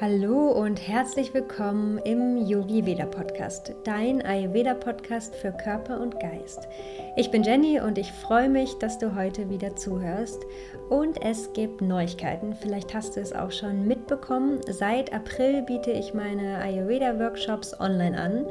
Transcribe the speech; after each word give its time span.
Hallo 0.00 0.48
und 0.48 0.88
herzlich 0.88 1.32
willkommen 1.34 1.98
im 1.98 2.36
Yogi 2.36 2.84
Veda 2.84 3.06
Podcast, 3.06 3.72
dein 3.84 4.26
Ayurveda 4.26 4.74
Podcast 4.74 5.36
für 5.36 5.52
Körper 5.52 6.00
und 6.00 6.18
Geist. 6.18 6.66
Ich 7.16 7.30
bin 7.30 7.44
Jenny 7.44 7.80
und 7.80 7.96
ich 7.96 8.10
freue 8.10 8.48
mich, 8.48 8.76
dass 8.78 8.98
du 8.98 9.14
heute 9.14 9.50
wieder 9.50 9.76
zuhörst. 9.76 10.42
Und 10.90 11.22
es 11.22 11.52
gibt 11.52 11.80
Neuigkeiten. 11.80 12.56
Vielleicht 12.60 12.92
hast 12.92 13.14
du 13.14 13.20
es 13.20 13.32
auch 13.32 13.52
schon 13.52 13.86
mitbekommen. 13.86 14.58
Seit 14.68 15.12
April 15.12 15.62
biete 15.62 15.92
ich 15.92 16.12
meine 16.12 16.58
Ayurveda 16.58 17.20
Workshops 17.20 17.78
online 17.78 18.18
an. 18.18 18.46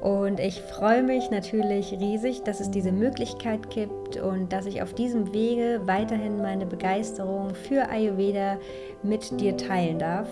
Und 0.00 0.40
ich 0.40 0.62
freue 0.62 1.02
mich 1.02 1.30
natürlich 1.30 1.92
riesig, 1.92 2.42
dass 2.44 2.58
es 2.58 2.70
diese 2.70 2.90
Möglichkeit 2.90 3.68
gibt 3.68 4.16
und 4.16 4.50
dass 4.50 4.64
ich 4.64 4.80
auf 4.80 4.94
diesem 4.94 5.34
Wege 5.34 5.82
weiterhin 5.84 6.38
meine 6.38 6.64
Begeisterung 6.64 7.54
für 7.54 7.90
Ayurveda 7.90 8.56
mit 9.02 9.38
dir 9.38 9.58
teilen 9.58 9.98
darf. 9.98 10.28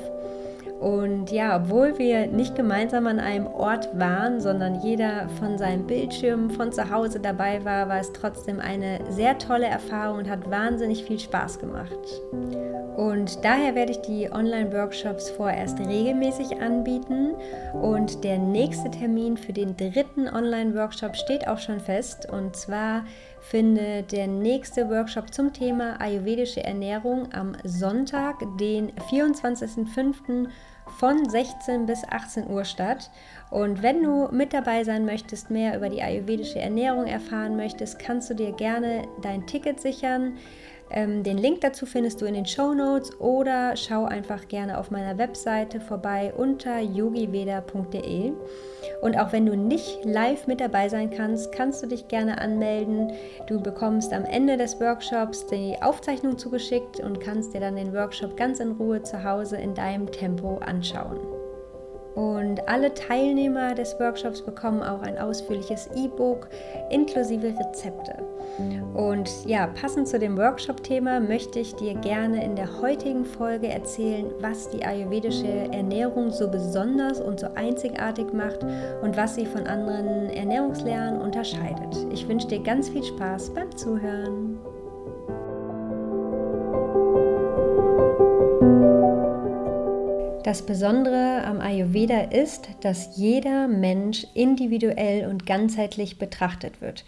Und 0.80 1.32
ja, 1.32 1.56
obwohl 1.56 1.98
wir 1.98 2.28
nicht 2.28 2.55
gemeinsam 2.55 3.09
an 3.09 3.19
einem 3.19 3.48
Ort 3.48 3.88
waren, 3.98 4.41
sondern 4.41 4.80
jeder 4.80 5.28
von 5.41 5.59
seinem 5.59 5.86
Bildschirm 5.86 6.50
von 6.50 6.70
zu 6.70 6.88
Hause 6.88 7.19
dabei 7.19 7.64
war, 7.64 7.88
war 7.88 7.98
es 7.98 8.12
trotzdem 8.12 8.60
eine 8.60 9.00
sehr 9.10 9.38
tolle 9.38 9.66
Erfahrung 9.66 10.19
und 10.19 10.30
hat 10.30 10.48
wahnsinnig 10.50 11.02
viel 11.05 11.19
Spaß 11.19 11.59
gemacht. 11.59 11.98
Und 12.96 13.45
daher 13.45 13.77
werde 13.77 13.92
ich 13.92 14.00
die 14.02 14.30
Online-Workshops 14.30 15.30
vorerst 15.30 15.78
regelmäßig 15.78 16.60
anbieten. 16.60 17.34
Und 17.72 18.24
der 18.24 18.38
nächste 18.38 18.91
Termin 18.91 19.36
für 19.36 19.52
den 19.52 19.77
dritten 19.77 20.28
Online-Workshop 20.28 21.14
steht 21.14 21.47
auch 21.47 21.58
schon 21.58 21.78
fest. 21.78 22.28
Und 22.28 22.56
zwar 22.56 23.05
findet 23.41 24.10
der 24.10 24.27
nächste 24.27 24.88
Workshop 24.91 25.33
zum 25.33 25.52
Thema 25.52 26.00
ayurvedische 26.00 26.64
Ernährung 26.64 27.33
am 27.33 27.56
Sonntag, 27.62 28.41
den 28.58 28.91
24.05 29.10 30.48
von 30.91 31.28
16 31.28 31.86
bis 31.86 32.05
18 32.05 32.48
Uhr 32.48 32.64
statt. 32.64 33.11
Und 33.50 33.83
wenn 33.83 34.03
du 34.03 34.28
mit 34.31 34.53
dabei 34.53 34.84
sein 34.84 35.05
möchtest, 35.05 35.50
mehr 35.50 35.77
über 35.77 35.89
die 35.89 36.03
ayurvedische 36.03 36.58
Ernährung 36.58 37.06
erfahren 37.06 37.56
möchtest, 37.56 37.98
kannst 37.98 38.30
du 38.30 38.34
dir 38.34 38.53
gerne 38.53 39.06
dein 39.22 39.47
Ticket 39.47 39.80
sichern. 39.80 40.36
Ähm, 40.91 41.22
den 41.22 41.39
Link 41.39 41.61
dazu 41.61 41.86
findest 41.86 42.20
du 42.20 42.27
in 42.27 42.34
den 42.34 42.47
Show 42.47 42.72
Notes 42.75 43.19
oder 43.20 43.77
schau 43.77 44.05
einfach 44.05 44.48
gerne 44.48 44.78
auf 44.78 44.91
meiner 44.91 45.19
Webseite 45.19 45.80
vorbei 45.80 46.33
unter 46.36 46.80
yogiveda.de. 46.80 48.33
Und 49.03 49.19
auch 49.19 49.33
wenn 49.33 49.47
du 49.47 49.56
nicht 49.56 50.05
live 50.05 50.47
mit 50.47 50.61
dabei 50.61 50.89
sein 50.89 51.11
kannst, 51.11 51.53
kannst 51.53 51.83
du 51.83 51.86
dich 51.86 52.08
gerne 52.08 52.41
anmelden. 52.41 53.12
Du 53.47 53.61
bekommst 53.61 54.12
am 54.12 54.25
Ende 54.25 54.56
des 54.56 54.80
Workshops 54.80 55.47
die 55.47 55.77
Aufzeichnung 55.80 56.39
zugeschickt 56.39 57.00
und 57.00 57.20
kannst 57.20 57.55
dir 57.55 57.61
dann 57.61 57.77
den 57.77 57.92
Workshop 57.92 58.36
ganz 58.36 58.61
in 58.61 58.73
Ruhe 58.73 59.02
zu 59.02 59.23
Hause 59.23 59.56
in 59.56 59.75
deinem 59.75 60.11
Tempo 60.11 60.58
anschauen. 60.58 61.38
Und 62.19 62.69
alle 62.69 62.92
Teilnehmer 62.94 63.77
des 63.77 63.94
Workshops 64.00 64.42
bekommen 64.42 64.83
auch 64.83 65.02
ein 65.02 65.19
ausführliches 65.19 65.88
E-Book 65.94 66.48
inklusive 66.91 67.55
Rezepte. 67.56 68.24
Und 68.94 69.30
ja, 69.47 69.69
passend 69.69 70.08
zu 70.08 70.19
dem 70.19 70.36
Workshop-Thema 70.36 71.20
möchte 71.20 71.61
ich 71.61 71.77
dir 71.77 71.94
gerne 71.94 72.44
in 72.44 72.56
der 72.56 72.83
heutigen 72.83 73.24
Folge 73.24 73.69
erzählen, 73.69 74.27
was 74.41 74.69
die 74.69 74.84
ayurvedische 74.84 75.46
Ernährung 75.72 76.33
so 76.33 76.50
besonders 76.50 77.20
und 77.20 77.39
so 77.39 77.46
einzigartig 77.55 78.33
macht 78.33 78.64
und 79.00 79.16
was 79.16 79.36
sie 79.36 79.46
von 79.46 79.69
anderen 79.69 80.28
Ernährungslehren 80.30 81.20
unterscheidet. 81.20 82.05
Ich 82.12 82.27
wünsche 82.27 82.48
dir 82.48 82.64
ganz 82.64 82.89
viel 82.89 83.05
Spaß 83.05 83.50
beim 83.50 83.77
Zuhören. 83.77 84.58
Das 90.48 90.62
Besondere 90.62 91.44
am 91.44 91.60
Ayurveda 91.60 92.20
ist, 92.20 92.70
dass 92.80 93.18
jeder 93.18 93.68
Mensch 93.68 94.27
individuell 94.33 95.28
und 95.28 95.45
ganzheitlich 95.45 96.18
betrachtet 96.18 96.80
wird. 96.80 97.05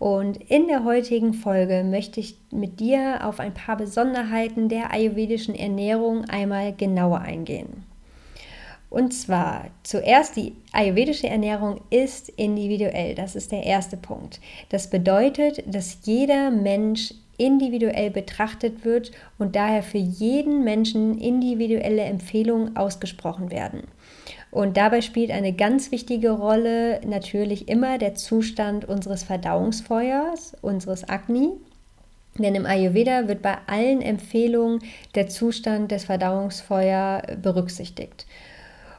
Und 0.00 0.38
in 0.50 0.66
der 0.66 0.82
heutigen 0.82 1.32
Folge 1.32 1.84
möchte 1.84 2.18
ich 2.18 2.34
mit 2.50 2.80
dir 2.80 3.20
auf 3.22 3.38
ein 3.38 3.54
paar 3.54 3.76
Besonderheiten 3.76 4.68
der 4.68 4.92
ayurvedischen 4.92 5.54
Ernährung 5.54 6.24
einmal 6.24 6.72
genauer 6.72 7.20
eingehen. 7.20 7.84
Und 8.88 9.14
zwar 9.14 9.66
zuerst 9.84 10.34
die 10.34 10.56
ayurvedische 10.72 11.28
Ernährung 11.28 11.82
ist 11.90 12.28
individuell. 12.28 13.14
Das 13.14 13.36
ist 13.36 13.52
der 13.52 13.62
erste 13.62 13.98
Punkt. 13.98 14.40
Das 14.68 14.90
bedeutet, 14.90 15.62
dass 15.72 15.98
jeder 16.02 16.50
Mensch 16.50 17.14
individuell 17.40 18.10
betrachtet 18.10 18.84
wird 18.84 19.10
und 19.38 19.56
daher 19.56 19.82
für 19.82 19.98
jeden 19.98 20.62
Menschen 20.62 21.18
individuelle 21.18 22.02
Empfehlungen 22.02 22.76
ausgesprochen 22.76 23.50
werden. 23.50 23.84
Und 24.50 24.76
dabei 24.76 25.00
spielt 25.00 25.30
eine 25.30 25.52
ganz 25.52 25.90
wichtige 25.90 26.30
Rolle 26.30 27.00
natürlich 27.06 27.68
immer 27.68 27.98
der 27.98 28.14
Zustand 28.14 28.84
unseres 28.84 29.22
Verdauungsfeuers, 29.22 30.56
unseres 30.60 31.08
Agni. 31.08 31.50
Denn 32.36 32.54
im 32.54 32.66
Ayurveda 32.66 33.26
wird 33.26 33.42
bei 33.42 33.56
allen 33.66 34.02
Empfehlungen 34.02 34.80
der 35.14 35.28
Zustand 35.28 35.90
des 35.90 36.04
Verdauungsfeuers 36.04 37.22
berücksichtigt. 37.40 38.26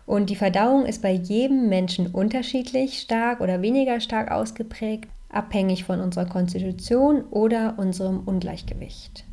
Und 0.06 0.30
die 0.30 0.36
Verdauung 0.36 0.86
ist 0.86 1.02
bei 1.02 1.12
jedem 1.12 1.70
Menschen 1.70 2.08
unterschiedlich 2.08 3.00
stark 3.00 3.40
oder 3.40 3.62
weniger 3.62 4.00
stark 4.00 4.32
ausgeprägt 4.32 5.08
abhängig 5.32 5.84
von 5.84 6.00
unserer 6.00 6.26
Konstitution 6.26 7.24
oder 7.30 7.76
unserem 7.78 8.20
Ungleichgewicht. 8.26 9.26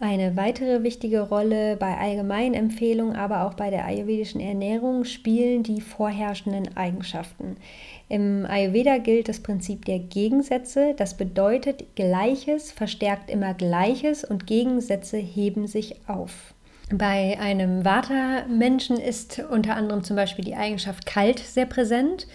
Eine 0.00 0.36
weitere 0.36 0.84
wichtige 0.84 1.22
Rolle 1.22 1.76
bei 1.76 1.96
allgemeinen 1.96 2.54
Empfehlungen, 2.54 3.16
aber 3.16 3.44
auch 3.44 3.54
bei 3.54 3.68
der 3.70 3.84
ayurvedischen 3.84 4.40
Ernährung 4.40 5.04
spielen 5.04 5.64
die 5.64 5.80
vorherrschenden 5.80 6.76
Eigenschaften. 6.76 7.56
Im 8.08 8.46
Ayurveda 8.46 8.98
gilt 8.98 9.28
das 9.28 9.40
Prinzip 9.40 9.84
der 9.86 9.98
Gegensätze. 9.98 10.94
Das 10.96 11.16
bedeutet, 11.16 11.96
Gleiches 11.96 12.70
verstärkt 12.70 13.28
immer 13.28 13.54
Gleiches 13.54 14.22
und 14.22 14.46
Gegensätze 14.46 15.16
heben 15.16 15.66
sich 15.66 15.96
auf. 16.06 16.54
Bei 16.92 17.36
einem 17.40 17.84
Vata-Menschen 17.84 18.98
ist 18.98 19.40
unter 19.50 19.74
anderem 19.74 20.04
zum 20.04 20.14
Beispiel 20.14 20.44
die 20.44 20.54
Eigenschaft 20.54 21.06
kalt 21.06 21.40
sehr 21.40 21.66
präsent. 21.66 22.28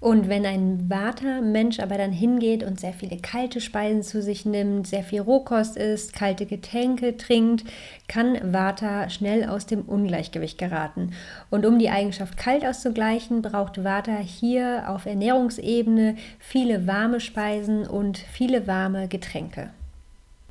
Und 0.00 0.28
wenn 0.28 0.46
ein 0.46 0.88
Vata-Mensch 0.88 1.80
aber 1.80 1.98
dann 1.98 2.12
hingeht 2.12 2.62
und 2.62 2.78
sehr 2.78 2.92
viele 2.92 3.16
kalte 3.16 3.60
Speisen 3.60 4.04
zu 4.04 4.22
sich 4.22 4.44
nimmt, 4.44 4.86
sehr 4.86 5.02
viel 5.02 5.20
Rohkost 5.20 5.76
isst, 5.76 6.12
kalte 6.12 6.46
Getränke 6.46 7.16
trinkt, 7.16 7.64
kann 8.06 8.52
Vata 8.52 9.10
schnell 9.10 9.48
aus 9.48 9.66
dem 9.66 9.82
Ungleichgewicht 9.82 10.56
geraten. 10.56 11.10
Und 11.50 11.66
um 11.66 11.80
die 11.80 11.90
Eigenschaft 11.90 12.36
kalt 12.36 12.64
auszugleichen, 12.64 13.42
braucht 13.42 13.82
Vata 13.82 14.18
hier 14.18 14.84
auf 14.86 15.04
Ernährungsebene 15.04 16.14
viele 16.38 16.86
warme 16.86 17.18
Speisen 17.18 17.84
und 17.84 18.18
viele 18.18 18.68
warme 18.68 19.08
Getränke. 19.08 19.70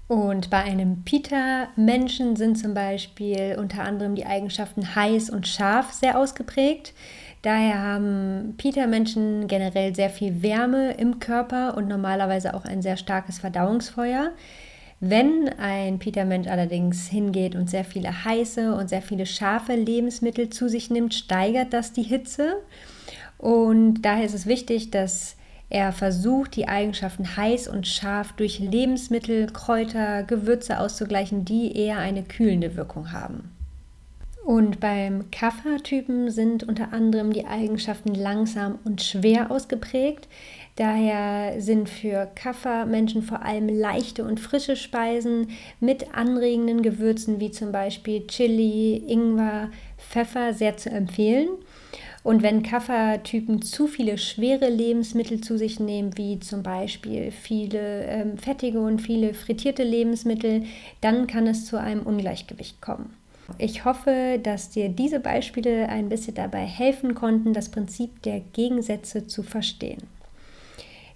Und 0.08 0.50
bei 0.50 0.60
einem 0.60 1.04
Pita-Menschen 1.04 2.38
sind 2.38 2.58
zum 2.58 2.74
Beispiel 2.74 3.58
unter 3.60 3.84
anderem 3.84 4.16
die 4.16 4.26
Eigenschaften 4.26 4.96
heiß 4.96 5.30
und 5.30 5.48
scharf 5.48 5.92
sehr 5.92 6.18
ausgeprägt. 6.18 6.94
Daher 7.42 7.82
haben 7.82 8.56
Peter-Menschen 8.58 9.48
generell 9.48 9.96
sehr 9.96 10.10
viel 10.10 10.42
Wärme 10.42 10.94
im 10.94 11.20
Körper 11.20 11.78
und 11.78 11.88
normalerweise 11.88 12.54
auch 12.54 12.66
ein 12.66 12.82
sehr 12.82 12.98
starkes 12.98 13.40
Verdauungsfeuer. 13.40 14.32
Wenn 15.00 15.48
ein 15.60 16.00
Peter-Mensch 16.00 16.48
allerdings 16.48 17.08
hingeht 17.08 17.56
und 17.56 17.70
sehr 17.70 17.86
viele 17.86 18.26
heiße 18.26 18.74
und 18.74 18.90
sehr 18.90 19.04
viele 19.04 19.28
scharfe 19.28 19.76
Lebensmittel 19.76 20.50
zu 20.50 20.68
sich 20.68 20.90
nimmt, 20.90 21.14
steigert 21.14 21.72
das 21.72 21.94
die 21.94 22.04
Hitze. 22.04 22.56
Und 23.38 24.02
daher 24.02 24.26
ist 24.26 24.34
es 24.34 24.48
wichtig, 24.48 24.90
dass 24.90 25.36
er 25.70 25.92
versucht, 25.92 26.56
die 26.56 26.68
Eigenschaften 26.68 27.38
heiß 27.38 27.68
und 27.68 27.88
scharf 27.88 28.34
durch 28.34 28.58
Lebensmittel, 28.60 29.48
Kräuter, 29.48 30.24
Gewürze 30.24 30.80
auszugleichen, 30.80 31.46
die 31.46 31.78
eher 31.78 32.00
eine 32.00 32.24
kühlende 32.24 32.76
Wirkung 32.76 33.12
haben. 33.12 33.57
Und 34.48 34.80
beim 34.80 35.30
Kapha-Typen 35.30 36.32
sind 36.32 36.64
unter 36.64 36.94
anderem 36.94 37.34
die 37.34 37.46
Eigenschaften 37.46 38.16
langsam 38.16 38.80
und 38.86 39.02
schwer 39.02 39.52
ausgeprägt. 39.52 40.30
Daher 40.78 41.60
sind 41.60 41.90
für 41.90 42.32
Kapha-Menschen 42.34 43.24
vor 43.24 43.42
allem 43.42 43.68
leichte 43.68 44.24
und 44.24 44.40
frische 44.40 44.78
Speisen 44.78 45.50
mit 45.82 46.16
anregenden 46.16 46.82
Gewürzen 46.82 47.42
wie 47.42 47.52
zum 47.52 47.74
Beispiel 47.74 48.26
Chili, 48.28 49.04
Ingwer, 49.06 49.70
Pfeffer 49.98 50.54
sehr 50.54 50.78
zu 50.78 50.92
empfehlen. 50.92 51.50
Und 52.24 52.42
wenn 52.42 52.64
Kapha-Typen 52.64 53.62
zu 53.62 53.86
viele 53.86 54.18
schwere 54.18 54.70
Lebensmittel 54.70 55.42
zu 55.42 55.58
sich 55.58 55.82
nehmen, 55.82 56.18
wie 56.18 56.40
zum 56.40 56.64
Beispiel 56.64 57.32
viele 57.32 58.06
ähm, 58.06 58.38
fettige 58.38 58.80
und 58.80 59.02
viele 59.02 59.34
frittierte 59.34 59.84
Lebensmittel, 59.84 60.64
dann 61.02 61.28
kann 61.28 61.48
es 61.48 61.66
zu 61.66 61.78
einem 61.78 62.04
Ungleichgewicht 62.04 62.80
kommen. 62.80 63.14
Ich 63.58 63.86
hoffe, 63.86 64.40
dass 64.42 64.70
dir 64.70 64.90
diese 64.90 65.20
Beispiele 65.20 65.90
ein 65.90 66.10
bisschen 66.10 66.36
dabei 66.36 66.66
helfen 66.66 67.16
konnten, 67.16 67.54
das 67.54 67.70
Prinzip 67.70 68.22
der 68.24 68.42
Gegensätze 68.54 69.28
zu 69.28 69.44
verstehen. 69.44 70.04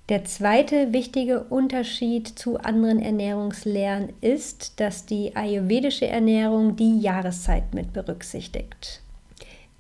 Der 0.10 0.26
zweite 0.26 0.92
wichtige 0.92 1.44
Unterschied 1.44 2.28
zu 2.28 2.58
anderen 2.58 3.00
Ernährungslehren 3.02 4.10
ist, 4.20 4.80
dass 4.80 5.06
die 5.06 5.36
ayurvedische 5.36 6.08
Ernährung 6.08 6.76
die 6.76 7.00
Jahreszeit 7.00 7.74
mit 7.74 7.94
berücksichtigt. 7.94 9.02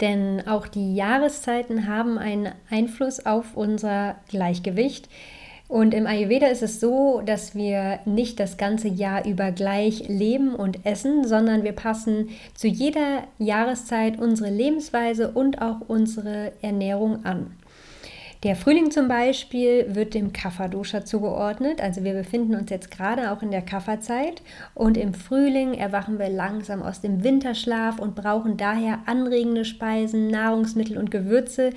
denn 0.01 0.48
auch 0.48 0.68
die 0.68 0.95
Jahreszeiten 0.95 1.88
haben 1.88 2.18
einen 2.18 2.51
Einfluss 2.69 3.25
auf 3.25 3.56
unser 3.56 4.15
Gleichgewicht. 4.30 5.07
Und 5.71 5.94
im 5.94 6.06
Ayurveda 6.06 6.47
ist 6.47 6.63
es 6.63 6.81
so, 6.81 7.21
dass 7.25 7.56
wir 7.56 8.00
nicht 8.03 8.41
das 8.41 8.57
ganze 8.57 8.89
Jahr 8.89 9.25
über 9.25 9.53
gleich 9.53 10.09
leben 10.09 10.53
und 10.53 10.85
essen, 10.85 11.25
sondern 11.25 11.63
wir 11.63 11.71
passen 11.71 12.27
zu 12.53 12.68
jeder 12.68 13.23
Jahreszeit 13.39 14.19
unsere 14.19 14.50
Lebensweise 14.50 15.31
und 15.31 15.62
auch 15.62 15.77
unsere 15.88 16.51
Ernährung 16.62 17.23
an. 17.23 17.56
Der 18.44 18.57
Frühling 18.57 18.91
zum 18.91 19.07
Beispiel 19.07 19.95
wird 19.95 20.13
dem 20.13 20.33
Kapha-Dosha 20.33 21.06
zugeordnet. 21.06 21.81
Also 21.81 22.03
wir 22.03 22.15
befinden 22.15 22.56
uns 22.56 22.69
jetzt 22.69 22.91
gerade 22.91 23.31
auch 23.31 23.41
in 23.41 23.51
der 23.51 23.62
Kapha-Zeit 23.62 24.41
und 24.75 24.97
im 24.97 25.13
Frühling 25.13 25.74
erwachen 25.74 26.19
wir 26.19 26.27
langsam 26.27 26.81
aus 26.81 27.00
dem 27.00 27.24
Winterschlaf 27.24 27.97
und 27.97 28.15
brauchen 28.15 28.57
daher 28.57 29.00
anregende 29.06 29.63
Speisen, 29.63 30.27
Nahrungsmittel 30.27 30.97
und 30.97 31.12
Gewürze, 31.12 31.69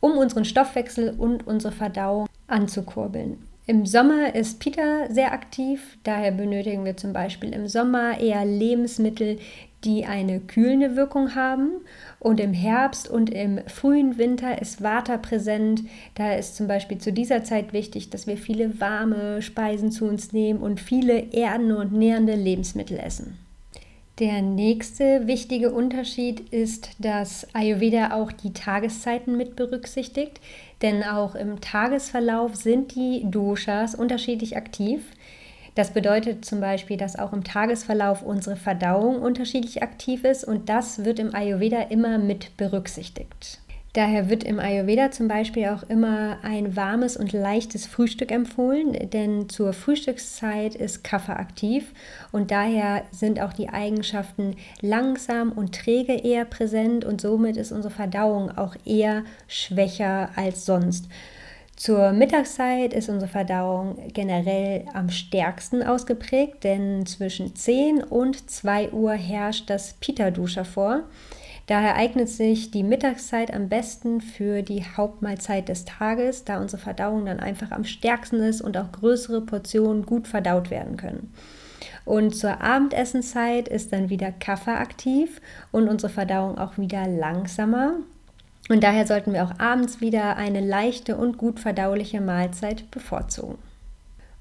um 0.00 0.18
unseren 0.18 0.44
Stoffwechsel 0.44 1.14
und 1.16 1.46
unsere 1.46 1.72
Verdauung 1.72 2.27
anzukurbeln. 2.48 3.38
Im 3.66 3.84
Sommer 3.84 4.34
ist 4.34 4.60
Peter 4.60 5.12
sehr 5.12 5.32
aktiv, 5.32 5.98
daher 6.02 6.32
benötigen 6.32 6.86
wir 6.86 6.96
zum 6.96 7.12
Beispiel 7.12 7.52
im 7.52 7.68
Sommer 7.68 8.18
eher 8.18 8.46
Lebensmittel, 8.46 9.38
die 9.84 10.06
eine 10.06 10.40
kühlende 10.40 10.96
Wirkung 10.96 11.34
haben. 11.34 11.82
Und 12.18 12.40
im 12.40 12.52
Herbst 12.52 13.08
und 13.08 13.30
im 13.30 13.60
frühen 13.66 14.18
Winter 14.18 14.60
ist 14.60 14.82
Vata 14.82 15.18
präsent. 15.18 15.82
Da 16.14 16.32
ist 16.32 16.56
zum 16.56 16.66
Beispiel 16.66 16.98
zu 16.98 17.12
dieser 17.12 17.44
Zeit 17.44 17.72
wichtig, 17.72 18.10
dass 18.10 18.26
wir 18.26 18.36
viele 18.36 18.80
warme 18.80 19.42
Speisen 19.42 19.92
zu 19.92 20.06
uns 20.06 20.32
nehmen 20.32 20.60
und 20.60 20.80
viele 20.80 21.32
erdende 21.32 21.76
und 21.76 21.92
nährende 21.92 22.34
Lebensmittel 22.34 22.98
essen. 22.98 23.38
Der 24.18 24.42
nächste 24.42 25.28
wichtige 25.28 25.70
Unterschied 25.70 26.40
ist, 26.52 26.90
dass 26.98 27.46
Ayurveda 27.54 28.14
auch 28.14 28.32
die 28.32 28.52
Tageszeiten 28.52 29.36
mit 29.36 29.54
berücksichtigt, 29.54 30.40
denn 30.82 31.04
auch 31.04 31.36
im 31.36 31.60
Tagesverlauf 31.60 32.56
sind 32.56 32.96
die 32.96 33.22
Doshas 33.30 33.94
unterschiedlich 33.94 34.56
aktiv. 34.56 35.02
Das 35.76 35.92
bedeutet 35.92 36.44
zum 36.44 36.60
Beispiel, 36.60 36.96
dass 36.96 37.16
auch 37.16 37.32
im 37.32 37.44
Tagesverlauf 37.44 38.22
unsere 38.22 38.56
Verdauung 38.56 39.22
unterschiedlich 39.22 39.84
aktiv 39.84 40.24
ist 40.24 40.42
und 40.42 40.68
das 40.68 41.04
wird 41.04 41.20
im 41.20 41.32
Ayurveda 41.32 41.82
immer 41.82 42.18
mit 42.18 42.56
berücksichtigt. 42.56 43.60
Daher 43.94 44.28
wird 44.28 44.44
im 44.44 44.60
Ayurveda 44.60 45.10
zum 45.10 45.28
Beispiel 45.28 45.66
auch 45.68 45.82
immer 45.84 46.38
ein 46.42 46.76
warmes 46.76 47.16
und 47.16 47.32
leichtes 47.32 47.86
Frühstück 47.86 48.30
empfohlen, 48.30 48.92
denn 49.10 49.48
zur 49.48 49.72
Frühstückszeit 49.72 50.74
ist 50.74 51.02
Kaffee 51.02 51.32
aktiv 51.32 51.92
und 52.30 52.50
daher 52.50 53.04
sind 53.12 53.40
auch 53.40 53.54
die 53.54 53.70
Eigenschaften 53.70 54.56
langsam 54.82 55.52
und 55.52 55.74
träge 55.74 56.12
eher 56.12 56.44
präsent 56.44 57.06
und 57.06 57.22
somit 57.22 57.56
ist 57.56 57.72
unsere 57.72 57.92
Verdauung 57.92 58.56
auch 58.56 58.76
eher 58.84 59.24
schwächer 59.48 60.30
als 60.36 60.66
sonst. 60.66 61.08
Zur 61.74 62.10
Mittagszeit 62.10 62.92
ist 62.92 63.08
unsere 63.08 63.30
Verdauung 63.30 63.96
generell 64.12 64.84
am 64.94 65.10
stärksten 65.10 65.82
ausgeprägt, 65.82 66.64
denn 66.64 67.06
zwischen 67.06 67.54
10 67.54 68.02
und 68.02 68.50
2 68.50 68.90
Uhr 68.90 69.12
herrscht 69.12 69.70
das 69.70 69.94
Pita-Duscha 69.94 70.64
vor. 70.64 71.04
Daher 71.68 71.96
eignet 71.96 72.30
sich 72.30 72.70
die 72.70 72.82
Mittagszeit 72.82 73.52
am 73.52 73.68
besten 73.68 74.22
für 74.22 74.62
die 74.62 74.84
Hauptmahlzeit 74.84 75.68
des 75.68 75.84
Tages, 75.84 76.44
da 76.44 76.62
unsere 76.62 76.80
Verdauung 76.80 77.26
dann 77.26 77.40
einfach 77.40 77.72
am 77.72 77.84
stärksten 77.84 78.40
ist 78.40 78.62
und 78.62 78.78
auch 78.78 78.90
größere 78.90 79.42
Portionen 79.42 80.06
gut 80.06 80.26
verdaut 80.26 80.70
werden 80.70 80.96
können. 80.96 81.30
Und 82.06 82.34
zur 82.34 82.62
Abendessenszeit 82.62 83.68
ist 83.68 83.92
dann 83.92 84.08
wieder 84.08 84.32
Kaffee 84.32 84.70
aktiv 84.70 85.42
und 85.70 85.88
unsere 85.88 86.10
Verdauung 86.10 86.56
auch 86.56 86.78
wieder 86.78 87.06
langsamer. 87.06 87.96
Und 88.70 88.82
daher 88.82 89.06
sollten 89.06 89.34
wir 89.34 89.44
auch 89.44 89.58
abends 89.58 90.00
wieder 90.00 90.36
eine 90.36 90.60
leichte 90.60 91.18
und 91.18 91.36
gut 91.36 91.60
verdauliche 91.60 92.22
Mahlzeit 92.22 92.90
bevorzugen. 92.90 93.58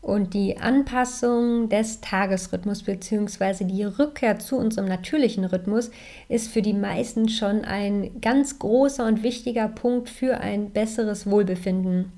Und 0.07 0.33
die 0.33 0.57
Anpassung 0.57 1.67
des 1.67 1.99
Tagesrhythmus 1.99 2.83
bzw. 2.83 3.65
die 3.65 3.83
Rückkehr 3.83 4.39
zu 4.39 4.55
unserem 4.55 4.87
natürlichen 4.87 5.43
Rhythmus 5.43 5.91
ist 6.29 6.47
für 6.47 6.61
die 6.61 6.71
meisten 6.71 7.27
schon 7.27 7.65
ein 7.65 8.21
ganz 8.21 8.57
großer 8.57 9.05
und 9.05 9.21
wichtiger 9.21 9.67
Punkt 9.67 10.07
für 10.07 10.37
ein 10.37 10.69
besseres 10.69 11.29
Wohlbefinden. 11.29 12.13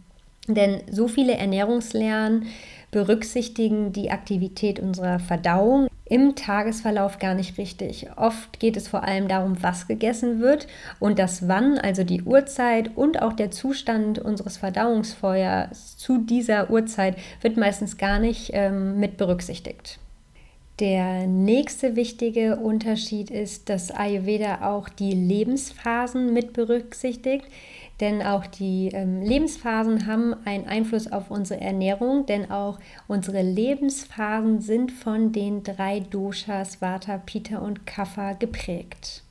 Denn 0.47 0.83
so 0.91 1.07
viele 1.07 1.33
Ernährungslernen 1.33 2.45
berücksichtigen 2.91 3.91
die 3.91 4.11
Aktivität 4.11 4.79
unserer 4.79 5.17
Verdauung 5.17 5.88
im 6.09 6.35
Tagesverlauf 6.35 7.19
gar 7.19 7.35
nicht 7.35 7.57
richtig. 7.57 8.07
Oft 8.17 8.59
geht 8.59 8.75
es 8.75 8.87
vor 8.87 9.03
allem 9.03 9.27
darum, 9.27 9.61
was 9.61 9.87
gegessen 9.87 10.39
wird 10.41 10.67
und 10.99 11.19
das 11.19 11.47
Wann, 11.47 11.77
also 11.77 12.03
die 12.03 12.23
Uhrzeit 12.23 12.97
und 12.97 13.21
auch 13.21 13.33
der 13.33 13.51
Zustand 13.51 14.19
unseres 14.19 14.57
Verdauungsfeuers 14.57 15.97
zu 15.97 16.17
dieser 16.17 16.69
Uhrzeit 16.71 17.15
wird 17.41 17.57
meistens 17.57 17.97
gar 17.97 18.19
nicht 18.19 18.51
ähm, 18.53 18.99
mit 18.99 19.17
berücksichtigt. 19.17 19.99
Der 20.79 21.27
nächste 21.27 21.97
wichtige 21.97 22.55
Unterschied 22.55 23.29
ist, 23.29 23.67
dass 23.67 23.91
Ayurveda 23.91 24.61
auch 24.61 24.87
die 24.87 25.11
Lebensphasen 25.11 26.33
mit 26.33 26.53
berücksichtigt. 26.53 27.45
Denn 27.99 28.21
auch 28.21 28.45
die 28.45 28.89
ähm, 28.93 29.21
Lebensphasen 29.21 30.07
haben 30.07 30.33
einen 30.45 30.67
Einfluss 30.67 31.11
auf 31.11 31.29
unsere 31.29 31.59
Ernährung, 31.59 32.25
denn 32.25 32.49
auch 32.49 32.79
unsere 33.07 33.41
Lebensphasen 33.41 34.61
sind 34.61 34.91
von 34.91 35.31
den 35.31 35.63
drei 35.63 35.99
Doshas 35.99 36.81
Vata, 36.81 37.17
Pitta 37.17 37.57
und 37.57 37.85
Kapha 37.85 38.33
geprägt. 38.33 39.23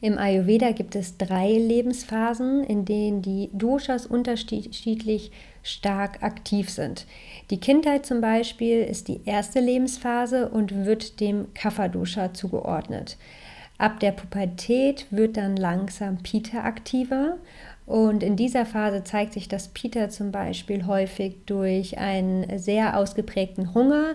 Im 0.00 0.18
Ayurveda 0.18 0.72
gibt 0.72 0.96
es 0.96 1.16
drei 1.16 1.52
Lebensphasen, 1.52 2.64
in 2.64 2.84
denen 2.84 3.22
die 3.22 3.50
Doshas 3.52 4.04
unterschiedlich 4.04 5.30
stark 5.62 6.24
aktiv 6.24 6.70
sind. 6.70 7.06
Die 7.50 7.60
Kindheit 7.60 8.04
zum 8.04 8.20
Beispiel 8.20 8.82
ist 8.82 9.06
die 9.06 9.20
erste 9.24 9.60
Lebensphase 9.60 10.48
und 10.48 10.84
wird 10.84 11.20
dem 11.20 11.54
Kapha-Dosha 11.54 12.34
zugeordnet. 12.34 13.16
Ab 13.82 13.98
der 13.98 14.12
Pubertät 14.12 15.06
wird 15.10 15.36
dann 15.36 15.56
langsam 15.56 16.18
Pita 16.18 16.62
aktiver 16.62 17.38
und 17.84 18.22
in 18.22 18.36
dieser 18.36 18.64
Phase 18.64 19.02
zeigt 19.02 19.32
sich 19.32 19.48
das 19.48 19.66
Pita 19.66 20.08
zum 20.08 20.30
Beispiel 20.30 20.86
häufig 20.86 21.38
durch 21.46 21.98
einen 21.98 22.60
sehr 22.60 22.96
ausgeprägten 22.96 23.74
Hunger 23.74 24.14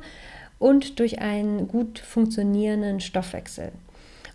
und 0.57 0.99
durch 0.99 1.19
einen 1.19 1.67
gut 1.67 1.99
funktionierenden 1.99 3.01
Stoffwechsel. 3.01 3.73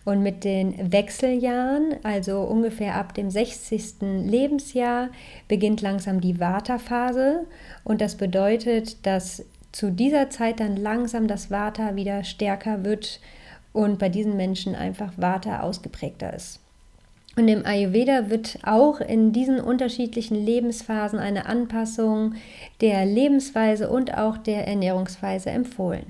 Und 0.05 0.21
mit 0.21 0.43
den 0.43 0.91
Wechseljahren, 0.91 1.95
also 2.03 2.41
ungefähr 2.41 2.93
ab 2.93 3.15
dem 3.15 3.31
60. 3.31 4.01
Lebensjahr, 4.01 5.09
beginnt 5.47 5.81
langsam 5.81 6.21
die 6.21 6.39
Vata-Phase. 6.39 7.47
Und 7.83 8.01
das 8.01 8.17
bedeutet, 8.17 9.03
dass 9.07 9.43
zu 9.71 9.89
dieser 9.89 10.29
Zeit 10.29 10.59
dann 10.59 10.77
langsam 10.77 11.27
das 11.27 11.49
Vata 11.49 11.95
wieder 11.95 12.23
stärker 12.23 12.85
wird 12.85 13.19
und 13.73 13.99
bei 13.99 14.09
diesen 14.09 14.37
Menschen 14.37 14.75
einfach 14.75 15.11
Vata 15.17 15.61
ausgeprägter 15.61 16.33
ist. 16.33 16.59
Und 17.35 17.47
im 17.47 17.65
Ayurveda 17.65 18.29
wird 18.29 18.59
auch 18.63 19.01
in 19.01 19.33
diesen 19.33 19.59
unterschiedlichen 19.59 20.35
Lebensphasen 20.35 21.17
eine 21.17 21.47
Anpassung 21.47 22.35
der 22.79 23.05
Lebensweise 23.05 23.89
und 23.89 24.15
auch 24.15 24.37
der 24.37 24.67
Ernährungsweise 24.67 25.49
empfohlen. 25.49 26.05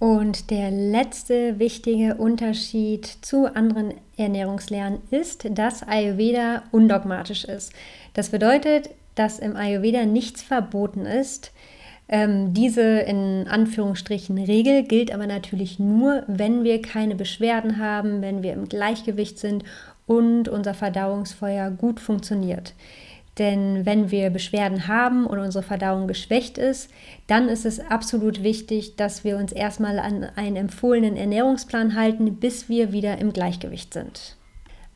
Und 0.00 0.50
der 0.50 0.70
letzte 0.70 1.58
wichtige 1.58 2.16
Unterschied 2.16 3.06
zu 3.06 3.46
anderen 3.54 3.94
Ernährungslernen 4.16 5.00
ist, 5.10 5.46
dass 5.50 5.82
Ayurveda 5.82 6.62
undogmatisch 6.70 7.44
ist. 7.44 7.72
Das 8.14 8.30
bedeutet, 8.30 8.90
dass 9.16 9.40
im 9.40 9.56
Ayurveda 9.56 10.04
nichts 10.04 10.42
verboten 10.42 11.04
ist. 11.04 11.52
Ähm, 12.08 12.54
diese 12.54 12.82
in 12.82 13.46
Anführungsstrichen 13.48 14.38
Regel 14.38 14.84
gilt 14.84 15.12
aber 15.12 15.26
natürlich 15.26 15.78
nur, 15.78 16.24
wenn 16.26 16.64
wir 16.64 16.80
keine 16.80 17.14
Beschwerden 17.14 17.78
haben, 17.78 18.22
wenn 18.22 18.42
wir 18.42 18.54
im 18.54 18.68
Gleichgewicht 18.68 19.38
sind 19.38 19.64
und 20.06 20.48
unser 20.48 20.72
Verdauungsfeuer 20.72 21.70
gut 21.70 22.00
funktioniert. 22.00 22.72
Denn 23.38 23.86
wenn 23.86 24.10
wir 24.10 24.30
Beschwerden 24.30 24.88
haben 24.88 25.26
und 25.26 25.38
unsere 25.38 25.62
Verdauung 25.62 26.08
geschwächt 26.08 26.58
ist, 26.58 26.90
dann 27.28 27.48
ist 27.48 27.66
es 27.66 27.78
absolut 27.78 28.42
wichtig, 28.42 28.96
dass 28.96 29.22
wir 29.22 29.36
uns 29.36 29.52
erstmal 29.52 29.98
an 30.00 30.24
einen 30.34 30.56
empfohlenen 30.56 31.16
Ernährungsplan 31.16 31.94
halten, 31.94 32.36
bis 32.36 32.68
wir 32.68 32.92
wieder 32.92 33.18
im 33.18 33.32
Gleichgewicht 33.32 33.94
sind. 33.94 34.36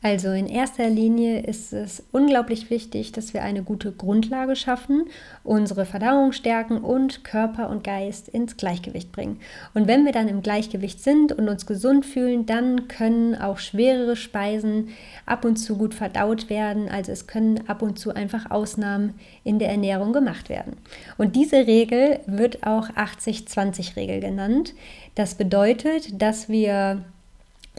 Also 0.03 0.31
in 0.31 0.47
erster 0.47 0.89
Linie 0.89 1.39
ist 1.43 1.71
es 1.71 2.03
unglaublich 2.11 2.69
wichtig, 2.69 3.13
dass 3.13 3.33
wir 3.33 3.41
eine 3.41 3.63
gute 3.63 3.93
Grundlage 3.93 4.57
schaffen, 4.57 5.05
unsere 5.45 5.85
Verdauung 5.85 6.33
stärken 6.33 6.79
und 6.79 7.23
Körper 7.23 7.69
und 7.69 7.85
Geist 7.85 8.27
ins 8.27 8.57
Gleichgewicht 8.57 9.13
bringen. 9.13 9.39
Und 9.73 9.87
wenn 9.87 10.03
wir 10.03 10.11
dann 10.11 10.27
im 10.27 10.41
Gleichgewicht 10.41 11.01
sind 11.01 11.31
und 11.31 11.47
uns 11.47 11.65
gesund 11.65 12.05
fühlen, 12.05 12.45
dann 12.45 12.89
können 12.89 13.33
auch 13.35 13.59
schwerere 13.59 14.17
Speisen 14.17 14.89
ab 15.25 15.45
und 15.45 15.55
zu 15.55 15.77
gut 15.77 15.93
verdaut 15.93 16.49
werden. 16.49 16.89
Also 16.89 17.13
es 17.13 17.25
können 17.25 17.61
ab 17.67 17.81
und 17.81 17.97
zu 17.97 18.13
einfach 18.13 18.51
Ausnahmen 18.51 19.13
in 19.45 19.57
der 19.57 19.69
Ernährung 19.69 20.11
gemacht 20.11 20.49
werden. 20.49 20.75
Und 21.17 21.37
diese 21.37 21.65
Regel 21.65 22.19
wird 22.25 22.67
auch 22.67 22.89
80-20-Regel 22.89 24.19
genannt. 24.19 24.73
Das 25.15 25.35
bedeutet, 25.35 26.21
dass 26.21 26.49
wir 26.49 27.05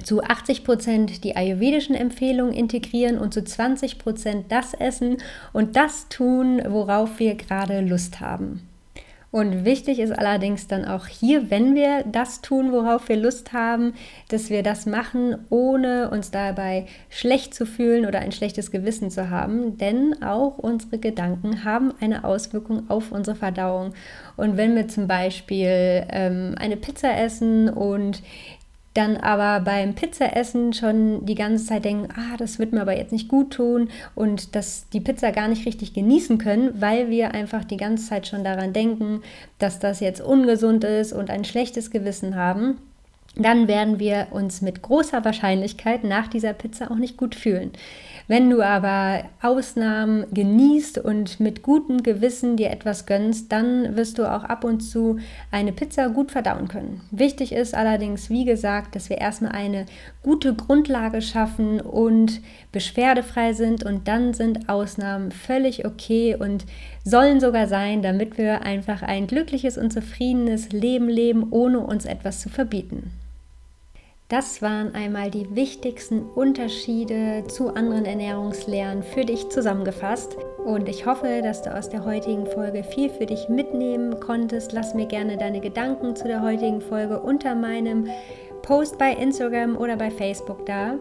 zu 0.02 0.22
80 0.22 0.64
Prozent 0.64 1.24
die 1.24 1.36
ayurvedischen 1.36 1.94
Empfehlungen 1.94 2.52
integrieren 2.52 3.18
und 3.18 3.32
zu 3.32 3.44
20 3.44 3.98
Prozent 3.98 4.50
das 4.50 4.74
essen 4.74 5.18
und 5.52 5.76
das 5.76 6.08
tun, 6.08 6.60
worauf 6.66 7.18
wir 7.18 7.36
gerade 7.36 7.80
Lust 7.80 8.20
haben. 8.20 8.68
Und 9.34 9.64
wichtig 9.64 9.98
ist 9.98 10.12
allerdings 10.12 10.68
dann 10.68 10.84
auch 10.84 11.08
hier, 11.08 11.50
wenn 11.50 11.74
wir 11.74 12.04
das 12.04 12.40
tun, 12.40 12.70
worauf 12.70 13.08
wir 13.08 13.16
Lust 13.16 13.52
haben, 13.52 13.94
dass 14.28 14.48
wir 14.48 14.62
das 14.62 14.86
machen, 14.86 15.36
ohne 15.50 16.08
uns 16.10 16.30
dabei 16.30 16.86
schlecht 17.10 17.52
zu 17.52 17.66
fühlen 17.66 18.06
oder 18.06 18.20
ein 18.20 18.30
schlechtes 18.30 18.70
Gewissen 18.70 19.10
zu 19.10 19.30
haben. 19.30 19.76
Denn 19.76 20.22
auch 20.22 20.58
unsere 20.58 20.98
Gedanken 20.98 21.64
haben 21.64 21.92
eine 22.00 22.22
Auswirkung 22.22 22.88
auf 22.88 23.10
unsere 23.10 23.34
Verdauung. 23.34 23.92
Und 24.36 24.56
wenn 24.56 24.76
wir 24.76 24.86
zum 24.86 25.08
Beispiel 25.08 26.06
ähm, 26.10 26.54
eine 26.56 26.76
Pizza 26.76 27.18
essen 27.18 27.68
und 27.68 28.22
dann 28.94 29.16
aber 29.16 29.64
beim 29.64 29.94
Pizzaessen 29.94 30.72
schon 30.72 31.26
die 31.26 31.34
ganze 31.34 31.66
Zeit 31.66 31.84
denken, 31.84 32.08
ah, 32.16 32.36
das 32.38 32.58
wird 32.58 32.72
mir 32.72 32.80
aber 32.80 32.96
jetzt 32.96 33.12
nicht 33.12 33.28
gut 33.28 33.52
tun 33.52 33.90
und 34.14 34.54
dass 34.54 34.88
die 34.90 35.00
Pizza 35.00 35.32
gar 35.32 35.48
nicht 35.48 35.66
richtig 35.66 35.92
genießen 35.94 36.38
können, 36.38 36.80
weil 36.80 37.10
wir 37.10 37.34
einfach 37.34 37.64
die 37.64 37.76
ganze 37.76 38.08
Zeit 38.08 38.28
schon 38.28 38.44
daran 38.44 38.72
denken, 38.72 39.22
dass 39.58 39.80
das 39.80 40.00
jetzt 40.00 40.20
ungesund 40.20 40.84
ist 40.84 41.12
und 41.12 41.28
ein 41.28 41.44
schlechtes 41.44 41.90
Gewissen 41.90 42.36
haben 42.36 42.78
dann 43.36 43.66
werden 43.66 43.98
wir 43.98 44.28
uns 44.30 44.62
mit 44.62 44.82
großer 44.82 45.24
Wahrscheinlichkeit 45.24 46.04
nach 46.04 46.28
dieser 46.28 46.52
Pizza 46.52 46.90
auch 46.90 46.96
nicht 46.96 47.16
gut 47.16 47.34
fühlen. 47.34 47.72
Wenn 48.26 48.48
du 48.48 48.62
aber 48.62 49.24
Ausnahmen 49.42 50.24
genießt 50.32 50.96
und 50.96 51.40
mit 51.40 51.62
gutem 51.62 52.02
Gewissen 52.02 52.56
dir 52.56 52.70
etwas 52.70 53.04
gönnst, 53.04 53.52
dann 53.52 53.96
wirst 53.96 54.16
du 54.18 54.24
auch 54.24 54.44
ab 54.44 54.64
und 54.64 54.80
zu 54.80 55.18
eine 55.50 55.72
Pizza 55.72 56.08
gut 56.08 56.30
verdauen 56.30 56.68
können. 56.68 57.02
Wichtig 57.10 57.52
ist 57.52 57.74
allerdings, 57.74 58.30
wie 58.30 58.46
gesagt, 58.46 58.96
dass 58.96 59.10
wir 59.10 59.18
erstmal 59.18 59.52
eine 59.52 59.84
gute 60.22 60.54
Grundlage 60.54 61.20
schaffen 61.20 61.82
und 61.82 62.40
beschwerdefrei 62.72 63.52
sind 63.52 63.84
und 63.84 64.08
dann 64.08 64.32
sind 64.32 64.70
Ausnahmen 64.70 65.30
völlig 65.30 65.84
okay 65.84 66.34
und 66.34 66.64
sollen 67.04 67.40
sogar 67.40 67.66
sein, 67.66 68.00
damit 68.00 68.38
wir 68.38 68.62
einfach 68.62 69.02
ein 69.02 69.26
glückliches 69.26 69.76
und 69.76 69.92
zufriedenes 69.92 70.72
Leben 70.72 71.10
leben, 71.10 71.48
ohne 71.50 71.80
uns 71.80 72.06
etwas 72.06 72.40
zu 72.40 72.48
verbieten. 72.48 73.10
Das 74.28 74.62
waren 74.62 74.94
einmal 74.94 75.30
die 75.30 75.54
wichtigsten 75.54 76.22
Unterschiede 76.22 77.44
zu 77.46 77.74
anderen 77.74 78.06
Ernährungslehren 78.06 79.02
für 79.02 79.26
dich 79.26 79.50
zusammengefasst. 79.50 80.38
Und 80.64 80.88
ich 80.88 81.04
hoffe, 81.04 81.42
dass 81.42 81.60
du 81.60 81.76
aus 81.76 81.90
der 81.90 82.06
heutigen 82.06 82.46
Folge 82.46 82.84
viel 82.84 83.10
für 83.10 83.26
dich 83.26 83.50
mitnehmen 83.50 84.18
konntest. 84.20 84.72
Lass 84.72 84.94
mir 84.94 85.04
gerne 85.04 85.36
deine 85.36 85.60
Gedanken 85.60 86.16
zu 86.16 86.26
der 86.26 86.40
heutigen 86.40 86.80
Folge 86.80 87.20
unter 87.20 87.54
meinem 87.54 88.08
Post 88.62 88.96
bei 88.96 89.12
Instagram 89.12 89.76
oder 89.76 89.96
bei 89.96 90.10
Facebook 90.10 90.64
da. 90.64 90.94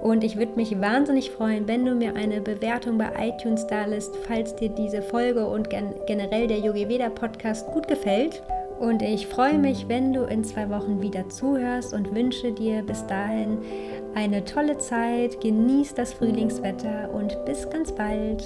Und 0.00 0.22
ich 0.22 0.38
würde 0.38 0.54
mich 0.54 0.80
wahnsinnig 0.80 1.32
freuen, 1.32 1.66
wenn 1.66 1.84
du 1.84 1.96
mir 1.96 2.14
eine 2.14 2.40
Bewertung 2.40 2.96
bei 2.96 3.10
iTunes 3.18 3.66
da 3.66 3.86
lässt, 3.86 4.14
falls 4.28 4.54
dir 4.54 4.68
diese 4.68 5.02
Folge 5.02 5.48
und 5.48 5.68
gen 5.68 5.96
generell 6.06 6.46
der 6.46 6.60
Yogi 6.60 6.88
Veda 6.88 7.08
Podcast 7.08 7.66
gut 7.72 7.88
gefällt. 7.88 8.40
Und 8.78 9.02
ich 9.02 9.26
freue 9.26 9.58
mich, 9.58 9.88
wenn 9.88 10.12
du 10.12 10.22
in 10.24 10.44
zwei 10.44 10.70
Wochen 10.70 11.02
wieder 11.02 11.28
zuhörst 11.28 11.92
und 11.92 12.14
wünsche 12.14 12.52
dir 12.52 12.82
bis 12.82 13.04
dahin 13.06 13.58
eine 14.14 14.44
tolle 14.44 14.78
Zeit. 14.78 15.40
Genieß 15.40 15.94
das 15.94 16.12
Frühlingswetter 16.12 17.10
und 17.12 17.44
bis 17.44 17.68
ganz 17.70 17.92
bald. 17.92 18.44